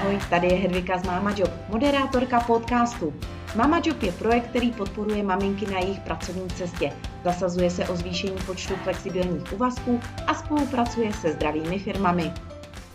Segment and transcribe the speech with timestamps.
[0.00, 3.14] Ahoj, tady je Hedvika z Mama Job, moderátorka podcastu.
[3.56, 6.92] Mama Job je projekt, který podporuje maminky na jejich pracovní cestě.
[7.24, 12.32] Zasazuje se o zvýšení počtu flexibilních úvazků a spolupracuje se zdravými firmami.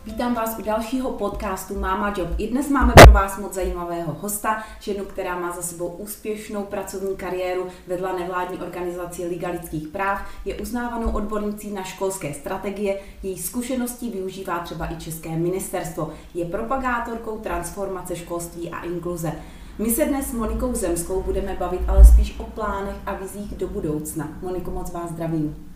[0.06, 2.30] Vítám vás u dalšího podcastu Mama Job.
[2.38, 7.16] I dnes máme pro vás moc zajímavého hosta, ženu, která má za sebou úspěšnou pracovní
[7.16, 14.10] kariéru, vedla nevládní organizaci Liga lidských práv, je uznávanou odbornicí na školské strategie, její zkušeností
[14.10, 16.14] využívá třeba i České ministerstvo.
[16.34, 19.32] Je propagátorkou transformace školství a inkluze.
[19.80, 23.68] My se dnes s Monikou Zemskou budeme bavit ale spíš o plánech a vizích do
[23.68, 24.28] budoucna.
[24.42, 25.75] Moniko, moc vás zdravím.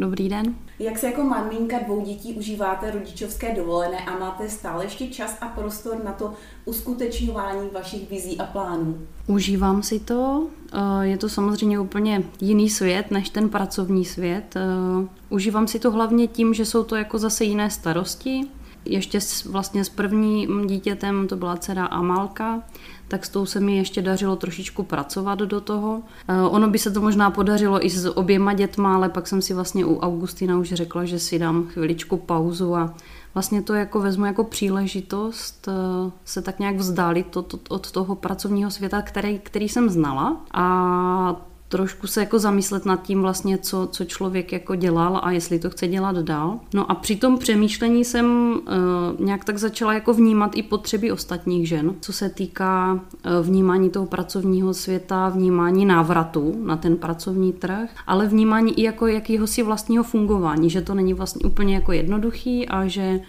[0.00, 0.54] Dobrý den.
[0.78, 5.48] Jak se jako maminka dvou dětí užíváte rodičovské dovolené a máte stále ještě čas a
[5.48, 6.32] prostor na to
[6.64, 8.98] uskutečňování vašich vizí a plánů?
[9.26, 10.46] Užívám si to.
[10.72, 14.56] Eh, je to samozřejmě úplně jiný svět než ten pracovní svět.
[14.56, 18.40] Eh, užívám si to hlavně tím, že jsou to jako zase jiné starosti.
[18.90, 22.62] Ještě s, vlastně s prvním dítětem, to byla dcera Amalka,
[23.08, 26.02] tak s tou se mi ještě dařilo trošičku pracovat do toho.
[26.28, 29.54] Eh, ono by se to možná podařilo i s oběma dětma, ale pak jsem si
[29.54, 32.94] vlastně u Augustina už řekla, že si dám chviličku pauzu a
[33.34, 38.70] vlastně to jako vezmu jako příležitost eh, se tak nějak vzdálit od, od toho pracovního
[38.70, 44.04] světa, který, který jsem znala a trošku se jako zamyslet nad tím vlastně, co, co
[44.04, 46.60] člověk jako dělal a jestli to chce dělat dál.
[46.74, 51.68] No a při tom přemýšlení jsem uh, nějak tak začala jako vnímat i potřeby ostatních
[51.68, 53.00] žen, co se týká uh,
[53.46, 59.62] vnímání toho pracovního světa, vnímání návratu na ten pracovní trh, ale vnímání i jako jakýhosi
[59.62, 63.20] vlastního fungování, že to není vlastně úplně jako jednoduchý a že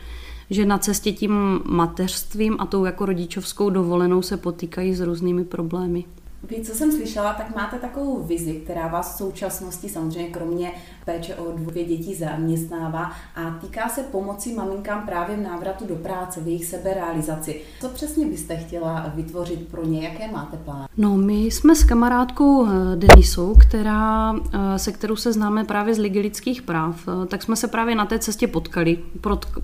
[0.49, 6.05] že na cestě tím mateřstvím a tou jako rodičovskou dovolenou se potýkají s různými problémy.
[6.43, 10.71] Vy, co jsem slyšela, tak máte takovou vizi, která vás v současnosti samozřejmě kromě
[11.05, 16.41] péče o dvě děti zaměstnává a týká se pomoci maminkám právě v návratu do práce,
[16.41, 17.61] v jejich seberealizaci.
[17.81, 20.07] Co přesně byste chtěla vytvořit pro ně?
[20.07, 20.87] Jaké máte plány?
[20.97, 25.97] No, my jsme s kamarádkou eh, Denisou, která, eh, se kterou se známe právě z
[25.97, 28.99] Ligy lidských práv, eh, tak jsme se právě na té cestě potkali.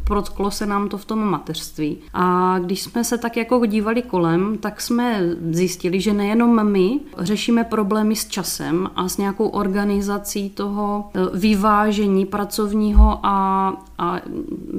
[0.03, 1.97] Protklo se nám to v tom mateřství.
[2.13, 5.21] A když jsme se tak jako dívali kolem, tak jsme
[5.51, 13.19] zjistili, že nejenom my řešíme problémy s časem a s nějakou organizací toho vyvážení pracovního
[13.23, 14.21] a, a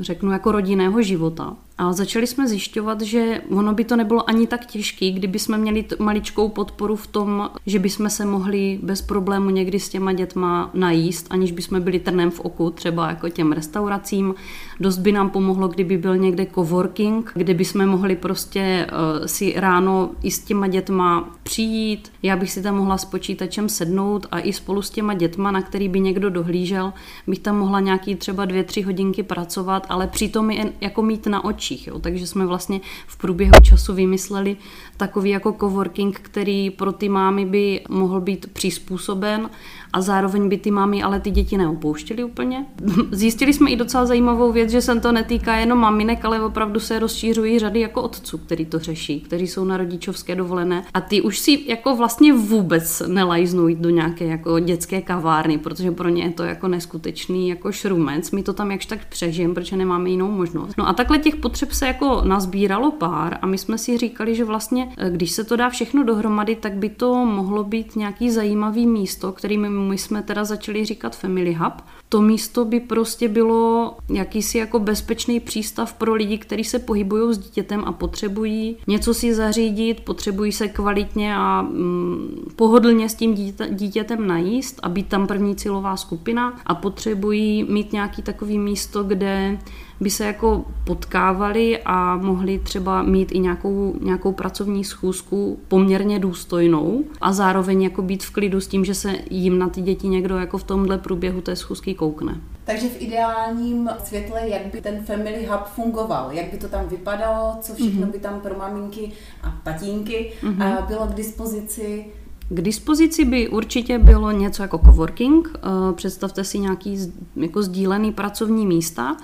[0.00, 1.56] řeknu jako rodinného života.
[1.78, 5.82] A začali jsme zjišťovat, že ono by to nebylo ani tak těžké, kdyby jsme měli
[5.82, 10.70] t- maličkou podporu v tom, že bychom se mohli bez problému někdy s těma dětma
[10.74, 14.34] najíst, aniž bychom byli trnem v oku třeba jako těm restauracím.
[14.80, 20.10] Dost by nám pomohlo, kdyby byl někde coworking, kde bychom mohli prostě uh, si ráno
[20.22, 22.12] i s těma dětma přijít.
[22.22, 25.62] Já bych si tam mohla s počítačem sednout a i spolu s těma dětma, na
[25.62, 26.92] který by někdo dohlížel,
[27.26, 31.40] bych tam mohla nějaký třeba dvě, tři hodinky pracovat, ale přitom je jako mít na
[31.58, 31.86] mladších.
[31.86, 31.98] Jo.
[31.98, 34.56] Takže jsme vlastně v průběhu času vymysleli
[34.96, 39.50] takový jako coworking, který pro ty mámy by mohl být přizpůsoben
[39.92, 42.66] a zároveň by ty mámy ale ty děti neopouštěly úplně.
[43.10, 46.98] Zjistili jsme i docela zajímavou věc, že se to netýká jenom maminek, ale opravdu se
[46.98, 51.38] rozšířují řady jako otců, který to řeší, kteří jsou na rodičovské dovolené a ty už
[51.38, 56.32] si jako vlastně vůbec nelajznou jít do nějaké jako dětské kavárny, protože pro ně je
[56.32, 58.30] to jako neskutečný jako šrumec.
[58.30, 60.74] My to tam jakž tak přežijeme, protože nemáme jinou možnost.
[60.78, 64.44] No a takhle těch potřeb se jako nazbíralo pár a my jsme si říkali, že
[64.44, 68.86] vlastně, eh, když se to dá všechno dohromady, tak by to mohlo být nějaký zajímavý
[68.86, 71.82] místo, kterým my jsme teda začali říkat Family Hub.
[72.08, 77.38] To místo by prostě bylo jakýsi jako bezpečný přístav pro lidi, kteří se pohybují s
[77.38, 83.68] dítětem a potřebují něco si zařídit, potřebují se kvalitně a mm, pohodlně s tím dítě,
[83.70, 89.58] dítětem najíst a být tam první cílová skupina a potřebují mít nějaký takový místo, kde
[90.00, 97.04] by se jako potkávali a mohli třeba mít i nějakou, nějakou pracovní schůzku poměrně důstojnou
[97.20, 100.36] a zároveň jako být v klidu s tím, že se jim na ty děti někdo
[100.36, 102.40] jako v tomhle průběhu té schůzky koukne.
[102.64, 107.56] Takže v ideálním světle, jak by ten Family Hub fungoval, jak by to tam vypadalo,
[107.60, 108.12] co všechno mm-hmm.
[108.12, 109.12] by tam pro maminky
[109.42, 110.86] a tatínky mm-hmm.
[110.86, 112.06] bylo k dispozici,
[112.48, 115.50] k dispozici by určitě bylo něco jako coworking.
[115.54, 119.16] Eh, představte si nějaký jako sdílený pracovní místa,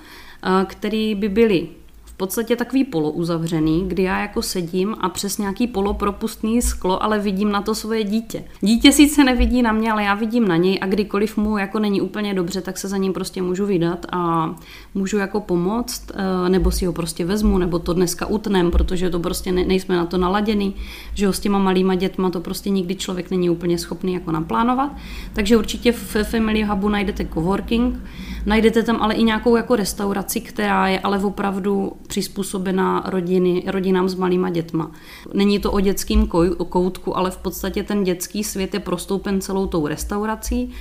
[0.67, 1.67] který by byly
[2.17, 7.61] podstatě takový polouzavřený, kdy já jako sedím a přes nějaký polopropustný sklo, ale vidím na
[7.61, 8.43] to svoje dítě.
[8.61, 12.01] Dítě sice nevidí na mě, ale já vidím na něj a kdykoliv mu jako není
[12.01, 14.55] úplně dobře, tak se za ním prostě můžu vydat a
[14.93, 19.19] můžu jako pomoct, eh, nebo si ho prostě vezmu, nebo to dneska utnem, protože to
[19.19, 20.75] prostě ne, nejsme na to naladěný,
[21.13, 24.91] že ho s těma malýma dětma to prostě nikdy člověk není úplně schopný jako naplánovat.
[25.33, 27.99] Takže určitě v Family Hubu najdete coworking,
[28.45, 34.15] najdete tam ale i nějakou jako restauraci, která je ale opravdu přizpůsobená rodiny, rodinám s
[34.15, 34.91] malýma dětma.
[35.33, 36.27] Není to o dětském
[36.69, 40.73] koutku, ale v podstatě ten dětský svět je prostoupen celou tou restaurací.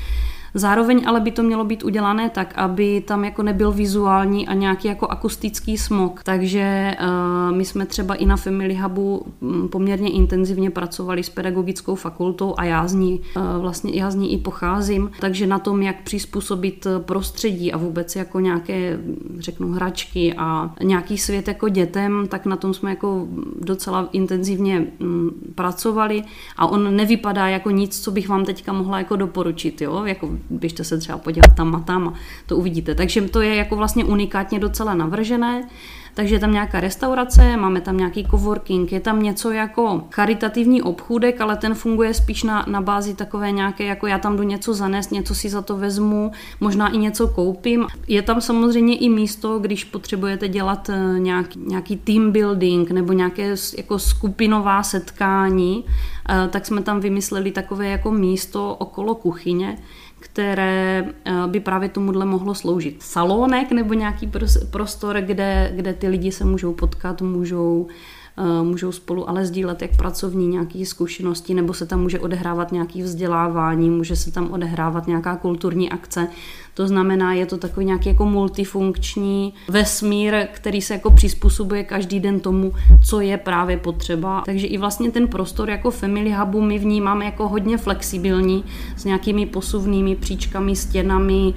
[0.54, 4.88] Zároveň ale by to mělo být udělané tak, aby tam jako nebyl vizuální a nějaký
[4.88, 6.22] jako akustický smog.
[6.22, 11.94] Takže uh, my jsme třeba i na Family Hubu mm, poměrně intenzivně pracovali s pedagogickou
[11.94, 15.82] fakultou a já z ní uh, vlastně já z ní i pocházím, takže na tom,
[15.82, 18.98] jak přizpůsobit prostředí a vůbec jako nějaké,
[19.38, 23.28] řeknu, hračky a nějaký svět jako dětem, tak na tom jsme jako
[23.60, 26.22] docela intenzivně um, pracovali.
[26.56, 30.84] A on nevypadá jako nic, co bych vám teďka mohla jako doporučit, jo, jako běžte
[30.84, 32.14] se třeba podívat tam a tam a
[32.46, 32.94] to uvidíte.
[32.94, 35.68] Takže to je jako vlastně unikátně docela navržené.
[36.14, 41.40] Takže je tam nějaká restaurace, máme tam nějaký coworking, je tam něco jako charitativní obchůdek,
[41.40, 45.12] ale ten funguje spíš na, na bázi takové nějaké, jako já tam jdu něco zanést,
[45.12, 47.86] něco si za to vezmu, možná i něco koupím.
[48.08, 53.54] Je tam samozřejmě i místo, když potřebujete dělat eh, nějaký, nějaký team building nebo nějaké
[53.76, 55.84] jako skupinová setkání,
[56.28, 59.78] eh, tak jsme tam vymysleli takové jako místo okolo kuchyně,
[60.24, 63.02] které eh, by právě tomuhle mohlo sloužit.
[63.02, 64.30] Salónek nebo nějaký
[64.70, 68.23] prostor, kde, kde ty lidi se můžou potkat, můžou Eh,
[68.62, 73.90] můžou spolu ale sdílet jak pracovní nějaké zkušenosti, nebo se tam může odehrávat nějaké vzdělávání,
[73.90, 76.28] může se tam odehrávat nějaká kulturní akce.
[76.74, 82.40] To znamená, je to takový nějaký jako multifunkční vesmír, který se jako přizpůsobuje každý den
[82.40, 82.72] tomu,
[83.04, 84.42] co je právě potřeba.
[84.46, 88.64] Takže i vlastně ten prostor jako Family Hubu my vnímáme jako hodně flexibilní,
[88.96, 91.54] s nějakými posuvnými příčkami, stěnami,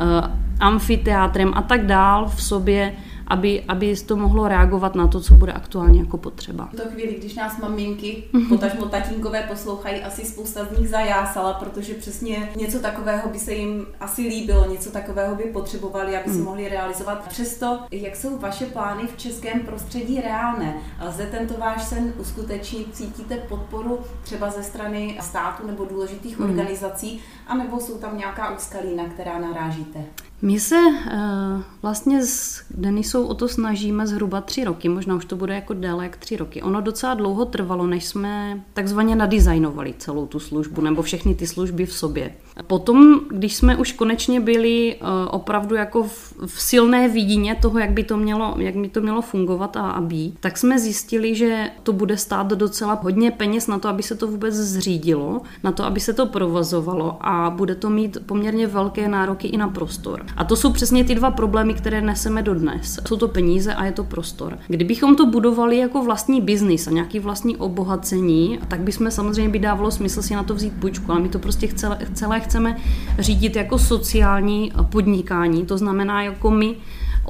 [0.00, 2.92] eh, amfiteátrem a tak dál v sobě
[3.30, 6.68] aby, aby to mohlo reagovat na to, co bude aktuálně jako potřeba.
[6.72, 11.94] V to chvíli, když nás maminky, potažmo tatínkové poslouchají, asi spousta z nich zajásala, protože
[11.94, 16.44] přesně něco takového by se jim asi líbilo, něco takového by potřebovali, aby se hmm.
[16.44, 17.28] mohli realizovat.
[17.28, 20.74] Přesto, jak jsou vaše plány v českém prostředí reálné?
[21.06, 22.86] Lze tento váš sen uskutečnit?
[22.92, 26.50] Cítíte podporu třeba ze strany státu nebo důležitých hmm.
[26.50, 27.20] organizací?
[27.50, 30.04] Anebo jsou tam nějaká úskalí, na která narážíte?
[30.42, 35.36] My se uh, vlastně s Denisou o to snažíme zhruba tři roky, možná už to
[35.36, 36.62] bude jako déle jak tři roky.
[36.62, 41.86] Ono docela dlouho trvalo, než jsme takzvaně nadizajnovali celou tu službu, nebo všechny ty služby
[41.86, 42.32] v sobě.
[42.66, 47.90] Potom, když jsme už konečně byli uh, opravdu jako v, v silné vidině toho, jak
[47.90, 51.70] by to mělo, jak by to mělo fungovat a, a být, tak jsme zjistili, že
[51.82, 55.84] to bude stát docela hodně peněz na to, aby se to vůbec zřídilo, na to,
[55.84, 60.26] aby se to provozovalo a bude to mít poměrně velké nároky i na prostor.
[60.36, 63.00] A to jsou přesně ty dva problémy, které neseme dodnes.
[63.08, 64.58] Jsou to peníze a je to prostor.
[64.68, 69.90] Kdybychom to budovali jako vlastní biznis a nějaký vlastní obohacení, tak bychom samozřejmě by dávalo
[69.90, 72.76] smysl si na to vzít půjčku, ale my to prostě celé, celé chceme
[73.18, 75.66] řídit jako sociální podnikání.
[75.66, 76.76] To znamená, jako my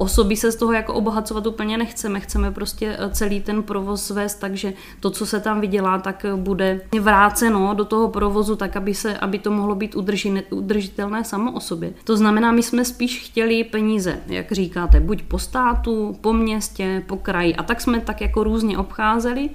[0.01, 2.19] osoby se z toho jako obohacovat úplně nechceme.
[2.19, 6.35] Chceme prostě eh, celý ten provoz vést, takže to, co se tam vydělá, tak eh,
[6.35, 9.95] bude vráceno do toho provozu tak, aby, se, aby to mohlo být
[10.49, 11.93] udržitelné samo o sobě.
[12.03, 17.17] To znamená, my jsme spíš chtěli peníze, jak říkáte, buď po státu, po městě, po
[17.17, 17.55] kraji.
[17.55, 19.49] A tak jsme tak jako různě obcházeli.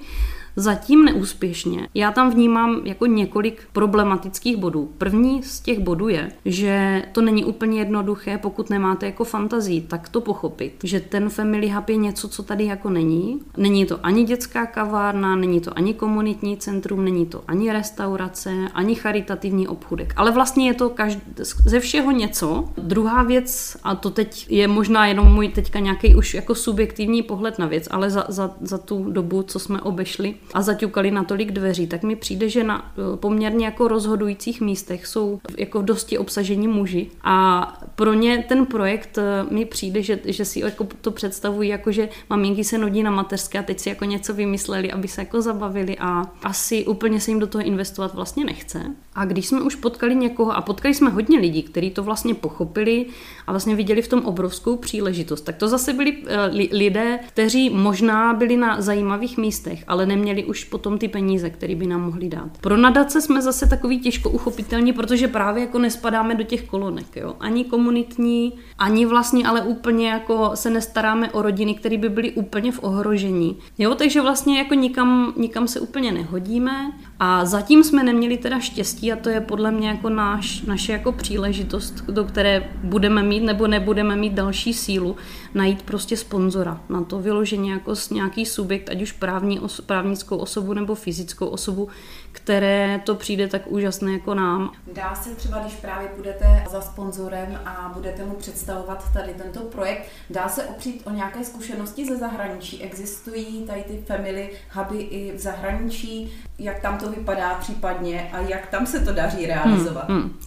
[0.59, 1.87] Zatím neúspěšně.
[1.93, 4.91] Já tam vnímám jako několik problematických bodů.
[4.97, 10.09] První z těch bodů je, že to není úplně jednoduché, pokud nemáte jako fantazii, tak
[10.09, 13.39] to pochopit, že ten Family Hub je něco, co tady jako není.
[13.57, 18.95] Není to ani dětská kavárna, není to ani komunitní centrum, není to ani restaurace, ani
[18.95, 20.13] charitativní obchudek.
[20.15, 21.21] Ale vlastně je to každý,
[21.65, 22.69] ze všeho něco.
[22.77, 27.59] Druhá věc, a to teď je možná jenom můj teďka nějaký už jako subjektivní pohled
[27.59, 31.51] na věc, ale za, za, za tu dobu, co jsme obešli, a zaťukali na tolik
[31.51, 36.67] dveří, tak mi přijde, že na eh, poměrně jako rozhodujících místech jsou jako dosti obsažení
[36.67, 39.23] muži a pro ně ten projekt eh,
[39.53, 43.59] mi přijde, že, že si jako to představují jako, že maminky se nudí na mateřské
[43.59, 47.39] a teď si jako něco vymysleli, aby se jako zabavili a asi úplně se jim
[47.39, 48.95] do toho investovat vlastně nechce.
[49.17, 53.05] A když jsme už potkali někoho a potkali jsme hodně lidí, kteří to vlastně pochopili
[53.47, 56.25] a vlastně viděli v tom obrovskou příležitost, tak to zase byli uh,
[56.71, 61.87] lidé, kteří možná byli na zajímavých místech, ale neměli už potom ty peníze, které by
[61.87, 62.57] nám mohli dát.
[62.61, 67.35] Pro nadace jsme zase takový těžko uchopitelní, protože právě jako nespadáme do těch kolonek, jo.
[67.39, 72.71] Ani komunitní, ani vlastně ale úplně jako se nestaráme o rodiny, které by byly úplně
[72.71, 73.57] v ohrožení.
[73.77, 79.13] Jo, takže vlastně jako nikam, nikam se úplně nehodíme A zatím jsme neměli teda štěstí
[79.13, 83.67] a to je podle mě jako náš, naše jako příležitost, do které budeme mít nebo
[83.67, 85.15] nebudeme mít další sílu,
[85.53, 90.95] najít prostě sponzora na to vyloženě jako nějaký subjekt, ať už právní, právnickou osobu nebo
[90.95, 91.89] fyzickou osobu,
[92.37, 94.71] které to přijde tak úžasné jako nám.
[94.93, 100.07] Dá se třeba, když právě půjdete za sponzorem a budete mu představovat tady tento projekt,
[100.29, 102.83] dá se opřít o nějaké zkušenosti ze zahraničí?
[102.83, 106.33] Existují tady ty family huby i v zahraničí?
[106.59, 110.09] Jak tam to vypadá případně a jak tam se to daří realizovat?
[110.09, 110.39] Hmm, hmm.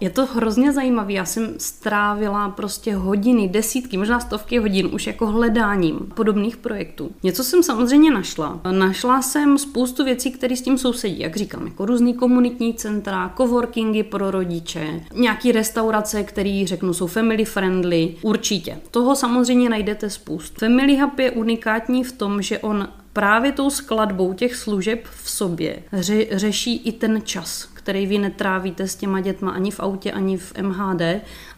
[0.00, 1.12] Je to hrozně zajímavé.
[1.12, 7.10] Já jsem strávila prostě hodiny, desítky, možná stovky hodin už jako hledáním podobných projektů.
[7.22, 8.60] Něco jsem samozřejmě našla.
[8.70, 14.02] Našla jsem spoustu věcí, které s tím sousedí, jak říkám, jako různý komunitní centra, coworkingy
[14.02, 18.78] pro rodiče, nějaký restaurace, které řeknu jsou family friendly, určitě.
[18.90, 20.60] Toho samozřejmě najdete spoustu.
[20.60, 25.82] Family Hub je unikátní v tom, že on právě tou skladbou těch služeb v sobě
[25.92, 30.36] ře- řeší i ten čas, který vy netrávíte s těma dětma ani v autě, ani
[30.36, 31.02] v MHD,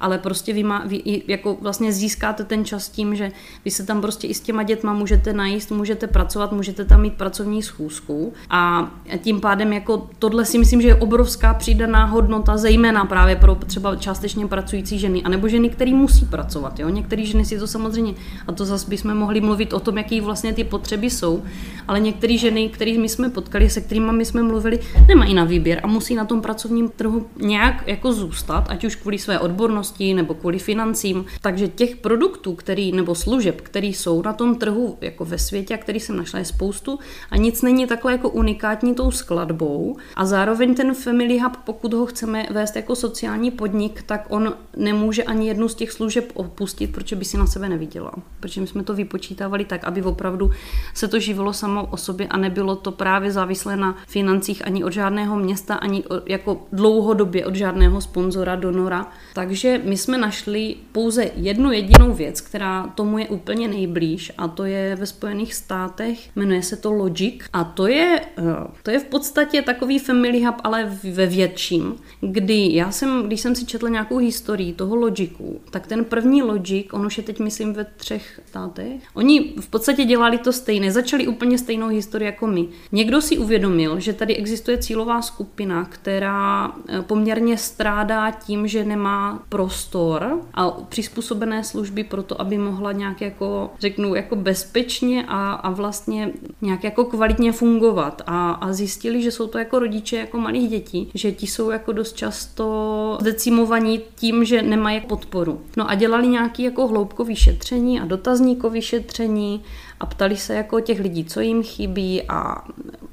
[0.00, 3.30] ale prostě vy, má, vy jako vlastně získáte ten čas tím, že
[3.64, 7.14] vy se tam prostě i s těma dětma můžete najíst, můžete pracovat, můžete tam mít
[7.14, 8.90] pracovní schůzku a
[9.22, 13.96] tím pádem jako tohle si myslím, že je obrovská přidaná hodnota, zejména právě pro třeba
[13.96, 16.78] částečně pracující ženy, anebo ženy, které musí pracovat.
[16.78, 16.88] Jo?
[16.88, 18.14] Některé ženy si to samozřejmě,
[18.46, 21.42] a to zase bychom mohli mluvit o tom, jaký vlastně ty potřeby jsou,
[21.88, 25.80] ale některé ženy, které my jsme potkali, se kterými my jsme mluvili, nemají na výběr
[25.82, 30.34] a musí na tom pracovním trhu nějak jako zůstat, ať už kvůli své odbornosti nebo
[30.34, 31.24] kvůli financím.
[31.40, 35.78] Takže těch produktů, který, nebo služeb, které jsou na tom trhu jako ve světě a
[35.78, 36.98] který jsem našla je spoustu
[37.30, 39.96] a nic není takhle jako unikátní tou skladbou.
[40.16, 45.22] A zároveň ten Family Hub, pokud ho chceme vést jako sociální podnik, tak on nemůže
[45.22, 48.12] ani jednu z těch služeb opustit, protože by si na sebe neviděla.
[48.40, 50.50] Protože my jsme to vypočítávali tak, aby opravdu
[50.94, 54.92] se to živilo samo o sobě a nebylo to právě závislé na financích ani od
[54.92, 59.12] žádného města, ani jako dlouhodobě od žádného sponzora, donora.
[59.34, 64.64] Takže my jsme našli pouze jednu jedinou věc, která tomu je úplně nejblíž a to
[64.64, 68.42] je ve Spojených státech, jmenuje se to Logic a to je, eh,
[68.82, 73.54] to je v podstatě takový family hub, ale ve větším, kdy já jsem, když jsem
[73.54, 77.72] si četla nějakou historii toho Logicu, tak ten první Logic, on už je teď myslím
[77.72, 82.68] ve třech státech, oni v podstatě dělali to stejné, začali úplně stejnou historii jako my.
[82.92, 89.42] Někdo si uvědomil, že tady existuje cílová skupina, která eh, poměrně strádá tím, že nemá
[89.48, 95.70] prostor a přizpůsobené služby pro to, aby mohla nějak jako, řeknu, jako bezpečně a, a
[95.70, 96.32] vlastně
[96.62, 98.22] nějak jako kvalitně fungovat.
[98.26, 101.92] A, a zjistili, že jsou to jako rodiče jako malých dětí, že ti jsou jako
[101.92, 105.60] dost často decimovaní tím, že nemají podporu.
[105.76, 109.62] No a dělali nějaký jako hloubkový šetření a dotazníkový šetření
[110.00, 112.64] a ptali se jako těch lidí, co jim chybí a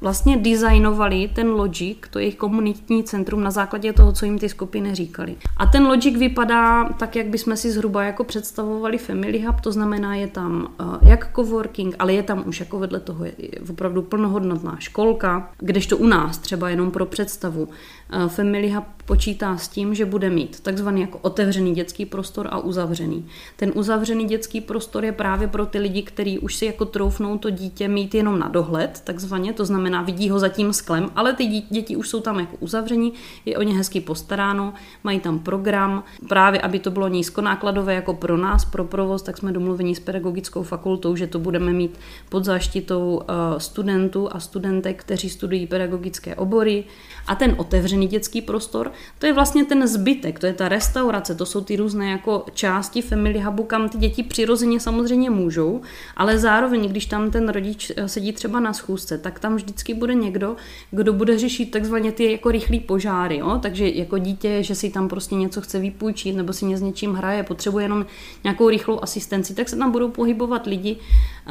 [0.02, 4.96] vlastně designovali ten Logic, to jejich komunitní centrum na základě toho, co jim ty skupiny
[4.96, 5.36] říkali.
[5.58, 10.16] A ten Logic vypadá tak, jak bychom si zhruba jako představovali Family Hub, to znamená,
[10.16, 13.34] je tam uh, jak coworking, ale je tam už jako vedle toho je
[13.70, 17.70] opravdu plnohodnotná školka, kdežto u nás třeba jenom pro představu
[18.10, 22.60] Eh, Family Hub počítá s tím, že bude mít takzvaný jako otevřený dětský prostor a
[22.60, 23.26] uzavřený.
[23.56, 27.50] Ten uzavřený dětský prostor je právě pro ty lidi, kteří už si jako troufnou to
[27.50, 31.46] dítě mít jenom na dohled, takzvaně, to znamená vidí ho za tím sklem, ale ty
[31.46, 33.14] děti už jsou tam jako uzavření,
[33.46, 38.38] je o ně hezky postaráno, mají tam program, právě aby to bylo nízkonákladové jako pro
[38.38, 43.22] nás, pro provoz, tak jsme domluveni s pedagogickou fakultou, že to budeme mít pod záštitou
[43.22, 46.84] eh, studentů a studentek, kteří studují pedagogické obory.
[47.28, 51.46] A ten otevřený dětský prostor, to je vlastně ten zbytek, to je ta restaurace, to
[51.46, 55.82] jsou ty různé jako části family hubu, kam ty děti přirozeně samozřejmě můžou,
[56.18, 60.14] ale zároveň, když tam ten rodič eh, sedí třeba na schůzce, tak tam vždycky bude
[60.14, 60.56] někdo,
[60.92, 63.60] kdo bude řešit takzvaně ty jako rychlý požáry, jo?
[63.62, 67.44] takže jako dítě, že si tam prostě něco chce vypůjčit nebo si s něčím hraje,
[67.44, 68.06] potřebuje jenom
[68.44, 70.98] nějakou rychlou asistenci, tak se tam budou pohybovat lidi,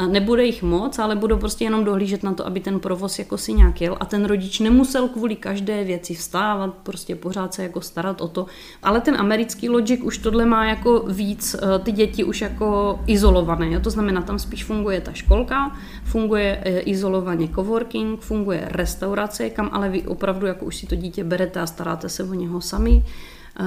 [0.09, 3.53] nebude jich moc, ale budou prostě jenom dohlížet na to, aby ten provoz jako si
[3.53, 7.81] nějak jel a ten rodič nemusel kvůli každé každé věci vstávat, prostě pořád se jako
[7.81, 8.47] starat o to.
[8.83, 13.73] Ale ten americký Logic už tohle má jako víc eh, ty děti už jako izolované.
[13.73, 13.81] Jo?
[13.81, 19.89] To znamená, tam spíš funguje ta školka, funguje eh, izolovaně coworking, funguje restaurace, kam ale
[19.89, 23.03] vy opravdu jako už si to dítě berete a staráte se o něho sami.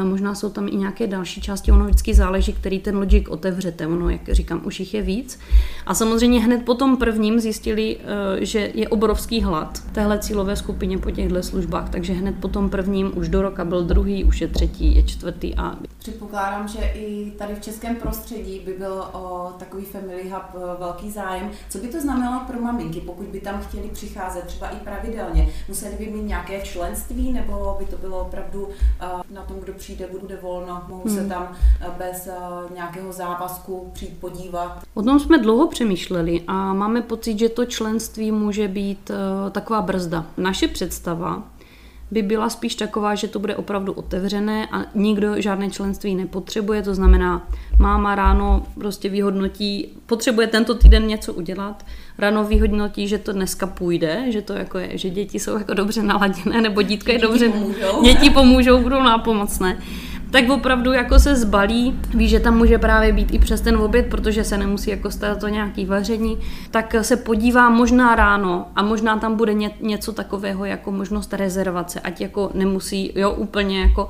[0.03, 4.09] Možná jsou tam i nějaké další části, ono vždycky záleží, který ten logic otevřete, ono,
[4.09, 5.39] jak říkám, už jich je víc.
[5.85, 10.97] A samozřejmě hned po tom prvním zjistili, eh, že je obrovský hlad téhle cílové skupině
[10.97, 14.47] po těchto službách, takže hned po tom prvním už do roka byl druhý, už je
[14.47, 19.85] třetí, je čtvrtý a Předpokládám, že i tady v českém prostředí by byl o takový
[19.85, 21.51] Family Hub e, velký zájem.
[21.69, 25.49] Co by to znamenalo pro maminky, pokud by tam chtěli přicházet třeba i pravidelně?
[25.67, 28.69] Museli by mít nějaké členství, nebo by to bylo opravdu
[29.01, 31.15] e, na tom, kdo přijde, bude volno, mohou hmm.
[31.15, 31.51] se tam
[31.81, 32.29] e, bez
[32.73, 34.83] nějakého závazku přijít podívat?
[34.93, 39.11] O tom jsme dlouho přemýšleli a máme pocit, že to členství může být
[39.51, 40.25] taková brzda.
[40.37, 41.43] Naše představa
[42.11, 46.95] by byla spíš taková, že to bude opravdu otevřené a nikdo žádné členství nepotřebuje, to
[46.95, 47.47] znamená,
[47.79, 51.85] máma ráno prostě vyhodnotí, potřebuje tento týden něco udělat,
[52.17, 56.03] ráno vyhodnotí, že to dneska půjde, že to jako je, že děti jsou jako dobře
[56.03, 58.03] naladěné, nebo dítko je děti dobře, pomůžou.
[58.03, 59.77] děti pomůžou, budou nápomocné
[60.31, 64.05] tak opravdu jako se zbalí, ví, že tam může právě být i přes ten oběd,
[64.09, 66.37] protože se nemusí jako starat o nějaký vaření,
[66.71, 71.99] tak se podívá možná ráno a možná tam bude ně, něco takového jako možnost rezervace,
[71.99, 74.07] ať jako nemusí, jo, úplně jako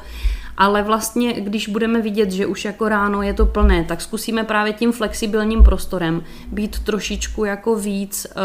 [0.59, 4.73] ale vlastně, když budeme vidět, že už jako ráno je to plné, tak zkusíme právě
[4.73, 8.35] tím flexibilním prostorem být trošičku jako víc eh,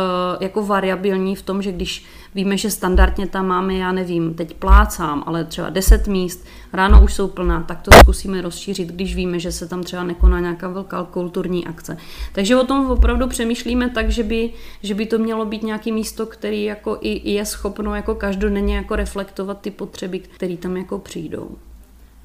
[0.40, 2.04] jako variabilní v tom, že když
[2.35, 7.14] víme, že standardně tam máme, já nevím, teď plácám, ale třeba 10 míst, ráno už
[7.14, 11.04] jsou plná, tak to zkusíme rozšířit, když víme, že se tam třeba nekoná nějaká velká
[11.04, 11.97] kulturní akce.
[12.33, 14.50] Takže o tom opravdu přemýšlíme tak, že by,
[14.83, 18.97] že by to mělo být nějaký místo, který jako i je schopno jako každodenně jako
[18.97, 21.56] reflektovat ty potřeby, které tam jako přijdou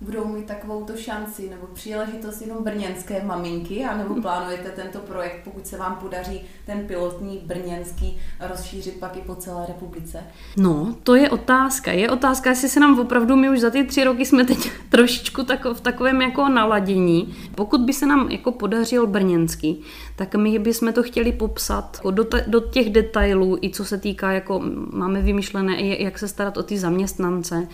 [0.01, 5.67] budou mít takovou to šanci nebo příležitost jenom brněnské maminky, anebo plánujete tento projekt, pokud
[5.67, 10.23] se vám podaří ten pilotní brněnský rozšířit pak i po celé republice?
[10.57, 11.91] No, to je otázka.
[11.91, 15.43] Je otázka, jestli se nám opravdu, my už za ty tři roky jsme teď trošičku
[15.43, 17.35] tako, v takovém jako naladění.
[17.55, 19.81] Pokud by se nám jako podařil brněnský,
[20.15, 24.31] tak my bychom to chtěli popsat jako do, do těch detailů, i co se týká,
[24.31, 27.67] jako máme vymyšlené, jak se starat o ty zaměstnance,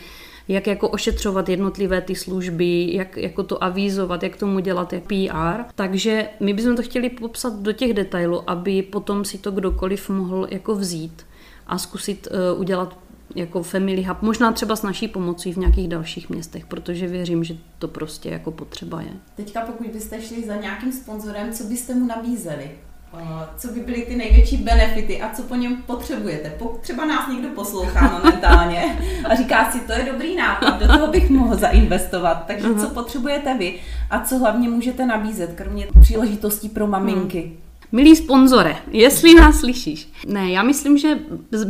[0.47, 5.63] jak jako ošetřovat jednotlivé ty služby, jak jako to avízovat, jak tomu dělat jak PR.
[5.75, 10.47] Takže my bychom to chtěli popsat do těch detailů, aby potom si to kdokoliv mohl
[10.49, 11.25] jako vzít
[11.67, 12.97] a zkusit uh, udělat
[13.35, 17.57] jako Family Hub, možná třeba s naší pomocí v nějakých dalších městech, protože věřím, že
[17.79, 19.11] to prostě jako potřeba je.
[19.35, 22.71] Teďka pokud byste šli za nějakým sponzorem, co byste mu nabízeli?
[23.57, 26.53] Co by byly ty největší benefity a co po něm potřebujete.
[26.81, 28.97] Třeba nás někdo poslouchá momentálně
[29.29, 32.43] a říká si, to je dobrý nápad, do toho bych mohl zainvestovat.
[32.47, 33.79] Takže co potřebujete vy
[34.09, 37.51] a co hlavně můžete nabízet, kromě příležitostí pro maminky?
[37.91, 40.09] Milý sponzore, jestli nás slyšíš.
[40.27, 41.19] Ne, já myslím, že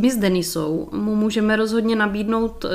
[0.00, 2.70] my s Denisou mu můžeme rozhodně nabídnout uh,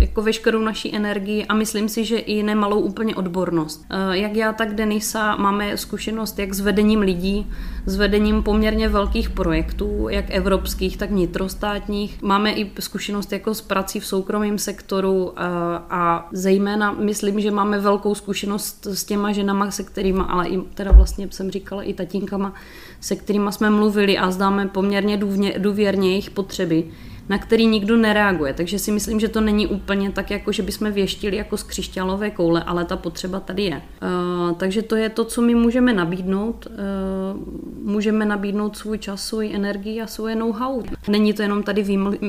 [0.00, 3.84] jako veškerou naší energii a myslím si, že i nemalou úplně odbornost.
[3.90, 7.46] Uh, jak já, tak Denisa máme zkušenost jak s vedením lidí,
[7.86, 12.22] s vedením poměrně velkých projektů, jak evropských, tak vnitrostátních.
[12.22, 15.32] Máme i zkušenost jako s prací v soukromém sektoru uh,
[15.90, 20.92] a zejména myslím, že máme velkou zkušenost s těma ženama, se kterými, ale i teda
[20.92, 22.54] vlastně jsem říkala i tatínkama,
[23.00, 25.20] se kterými jsme mluvili a zdáme poměrně
[25.58, 26.84] důvěrně jejich potřeby
[27.30, 28.54] na který nikdo nereaguje.
[28.54, 32.30] Takže si myslím, že to není úplně tak, jako že bychom věštili jako z křišťálové
[32.30, 33.76] koule, ale ta potřeba tady je.
[33.76, 36.66] Uh, takže to je to, co my můžeme nabídnout.
[36.66, 40.82] Uh, můžeme nabídnout svůj čas, svůj energii a svoje know-how.
[41.08, 41.82] Není to jenom tady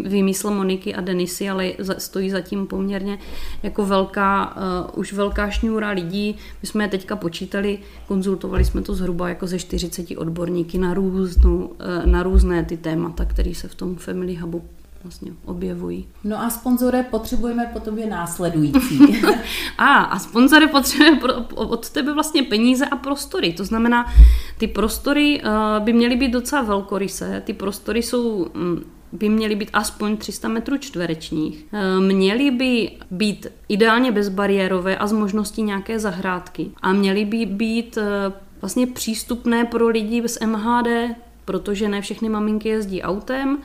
[0.06, 3.18] vymysl Moniky a Denisy, ale stojí zatím poměrně
[3.64, 6.36] jako velká, uh, už velká šňůra lidí.
[6.62, 11.72] My jsme je teďka počítali, konzultovali jsme to zhruba jako ze 40 odborníky na, různou,
[12.06, 14.64] na různé ty témata, které se v tom Family Hubu
[15.04, 16.08] vlastně objevují.
[16.24, 19.00] No a sponzore potřebujeme po tobě následující.
[19.78, 21.22] a, a sponzore potřebujeme
[21.56, 23.54] od tebe vlastně peníze a prostory.
[23.54, 24.14] To znamená,
[24.58, 27.42] ty prostory uh, by měly být docela velkorysé.
[27.46, 31.66] Ty prostory jsou um, by měly být aspoň 300 metrů čtverečních.
[31.74, 36.72] Eh, měly by být ideálně bezbariérové a z možností nějaké zahrádky.
[36.82, 42.70] A měly by být eh, vlastně přístupné pro lidi z MHD, protože ne všechny maminky
[42.70, 43.58] jezdí autem,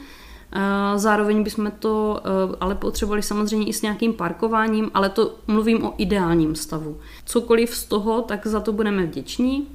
[0.96, 5.94] Zároveň bychom to eh, ale potřebovali samozřejmě i s nějakým parkováním, ale to mluvím o
[5.98, 6.98] ideálním stavu.
[7.24, 9.66] Cokoliv z toho, tak za to budeme vděční.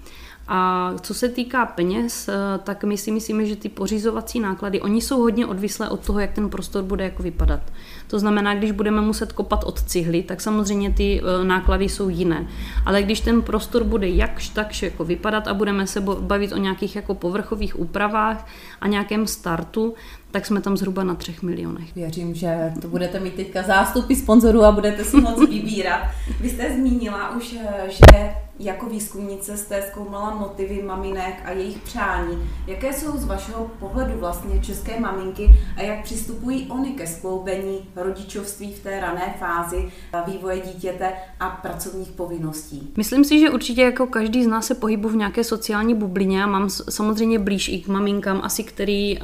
[0.48, 5.02] A co se týká peněz, eh, tak my si myslíme, že ty pořizovací náklady, oni
[5.02, 7.60] jsou hodně odvislé od toho, jak ten prostor bude jako vypadat.
[8.08, 12.48] To znamená, když budeme muset kopat od cihly, tak samozřejmě ty eh, náklady jsou jiné.
[12.86, 16.96] Ale když ten prostor bude jakž takž jako vypadat a budeme se bavit o nějakých
[16.96, 18.48] jako povrchových úpravách
[18.82, 19.94] a nějakém startu,
[20.32, 21.96] tak jsme tam zhruba na třech milionech.
[21.96, 26.02] Věřím, že to budete mít teďka zástupy sponzorů a budete si moc vybírat.
[26.40, 28.34] Vy jste zmínila už, eh, že
[28.66, 32.50] jako výzkumnice jste zkoumala motivy maminek a jejich přání.
[32.68, 38.74] Jaké jsou z vašeho pohledu vlastně české maminky a jak přistupují oni ke skloubení rodičovství
[38.74, 39.92] v té rané fázi
[40.28, 42.94] vývoje dítěte a pracovních povinností?
[42.98, 46.48] Myslím si, že určitě jako každý z nás se pohybuje v nějaké sociální bublině a
[46.48, 49.20] mám samozřejmě blíž i k maminkám asi, který,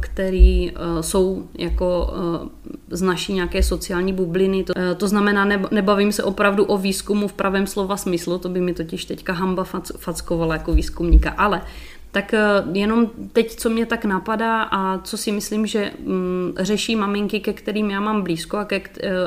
[0.00, 2.12] který jsou jako
[2.92, 4.64] z naší nějaké sociální bubliny.
[4.64, 8.74] To, to znamená, nebavím se opravdu o výzkumu v pravém slova smyslu, to by mi
[8.74, 9.64] totiž teďka hamba
[9.96, 11.62] fackovala jako výzkumníka, ale
[12.12, 12.34] tak
[12.72, 17.52] jenom teď, co mě tak napadá a co si myslím, že mm, řeší maminky, ke
[17.52, 18.80] kterým já mám blízko a, ke,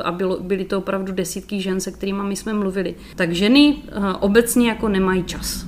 [0.04, 2.94] a bylo, byly to opravdu desítky žen, se kterými my jsme mluvili.
[3.16, 3.76] Tak ženy
[4.20, 5.66] obecně jako nemají čas.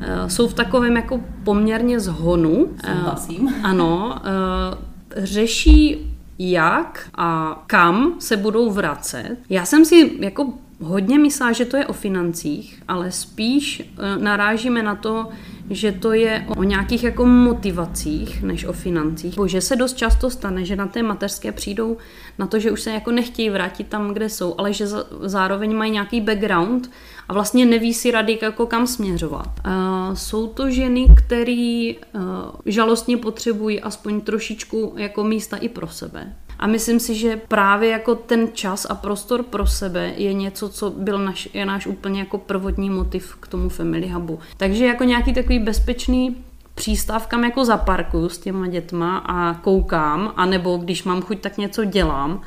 [0.00, 2.66] Eh, jsou v takovém jako poměrně zhonu.
[2.84, 3.54] Eh, Souhlasím.
[3.62, 9.36] Ano, eh, řeší jak a kam se budou vracet.
[9.50, 13.82] Já jsem si jako hodně myslela, že to je o financích, ale spíš
[14.18, 15.28] narážíme na to,
[15.70, 19.36] že to je o nějakých jako motivacích než o financích.
[19.36, 21.96] Bože se dost často stane, že na té mateřské přijdou
[22.38, 24.86] na to, že už se jako nechtějí vrátit tam, kde jsou, ale že
[25.22, 26.90] zároveň mají nějaký background
[27.28, 29.48] a vlastně neví si rady, jako kam směřovat.
[29.66, 32.22] Uh, jsou to ženy, které uh,
[32.66, 36.32] žalostně potřebují aspoň trošičku jako místa i pro sebe.
[36.58, 40.90] A myslím si, že právě jako ten čas a prostor pro sebe je něco, co
[40.90, 44.38] byl naš, je náš úplně jako prvotní motiv k tomu Family Hubu.
[44.56, 46.36] Takže jako nějaký takový bezpečný
[46.74, 51.84] přístav, kam jako zaparkuju s těma dětma a koukám, anebo když mám chuť, tak něco
[51.84, 52.42] dělám,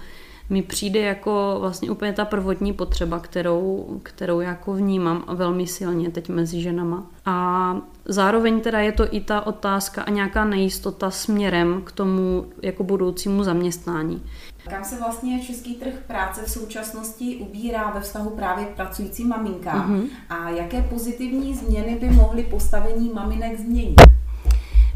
[0.50, 6.30] mi přijde jako vlastně úplně ta prvotní potřeba, kterou, kterou jako vnímám velmi silně teď
[6.30, 7.06] mezi ženama.
[7.26, 12.84] A zároveň teda je to i ta otázka a nějaká nejistota směrem k tomu jako
[12.84, 14.24] budoucímu zaměstnání.
[14.70, 19.96] Kam se vlastně český trh práce v současnosti ubírá ve vztahu právě k pracujícím maminkám
[19.96, 20.10] mm-hmm.
[20.30, 24.02] a jaké pozitivní změny by mohly postavení maminek změnit?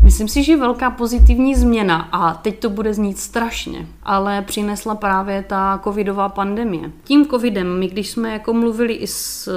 [0.03, 5.45] Myslím si, že velká pozitivní změna, a teď to bude znít strašně, ale přinesla právě
[5.47, 6.91] ta covidová pandemie.
[7.03, 9.49] Tím covidem, my když jsme jako mluvili i s,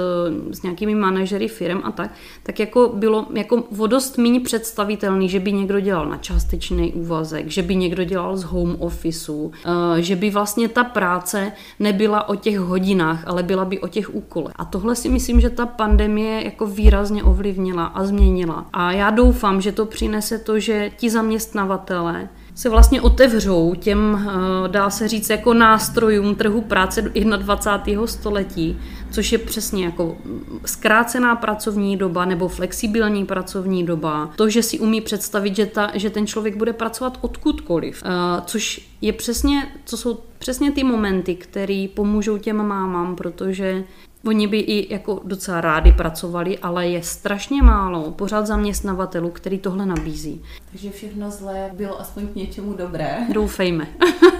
[0.51, 2.11] s nějakými manažery firm a tak,
[2.43, 7.61] tak jako bylo jako vodost méně představitelný, že by někdo dělal na částečný úvazek, že
[7.61, 12.59] by někdo dělal z home officeu, eh, že by vlastně ta práce nebyla o těch
[12.59, 14.53] hodinách, ale byla by o těch úkolech.
[14.55, 18.65] A tohle si myslím, že ta pandemie jako výrazně ovlivnila a změnila.
[18.73, 24.67] A já doufám, že to přinese to, že ti zaměstnavatele se vlastně otevřou těm, eh,
[24.67, 28.07] dá se říct, jako nástrojům trhu práce 21.
[28.07, 28.79] století,
[29.11, 30.17] což je přesně jako
[30.65, 34.29] zkrácená pracovní doba nebo flexibilní pracovní doba.
[34.35, 38.89] To, že si umí představit, že, ta, že ten člověk bude pracovat odkudkoliv, eh, což
[39.01, 43.83] je přesně, co jsou přesně ty momenty, které pomůžou těm mámám, protože
[44.25, 49.85] Oni by i jako docela rádi pracovali, ale je strašně málo pořád zaměstnavatelů, který tohle
[49.85, 50.43] nabízí.
[50.71, 53.17] Takže všechno zlé bylo aspoň k něčemu dobré.
[53.33, 53.87] Doufejme.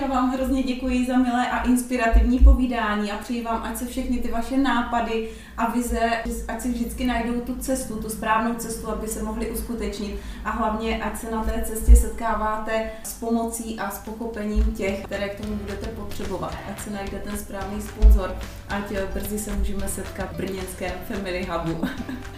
[0.00, 4.18] Já vám hrozně děkuji za milé a inspirativní povídání a přeji vám, ať se všechny
[4.18, 6.10] ty vaše nápady a vize,
[6.48, 11.02] ať si vždycky najdou tu cestu, tu správnou cestu, aby se mohly uskutečnit a hlavně,
[11.02, 15.56] ať se na té cestě setkáváte s pomocí a s pochopením těch, které k tomu
[15.56, 16.54] budete potřebovat.
[16.70, 18.36] Ať se najde ten správný sponzor,
[18.68, 18.82] ať
[19.14, 21.88] brzy se můžeme setkat v brněnském Family Hubu.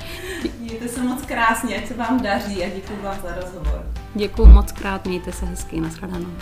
[0.59, 3.87] Mějte se moc krásně, ať se vám daří a děkuji vám za rozhovor.
[4.15, 6.33] Děkuji moc krát, mějte se hezky, nashledanou.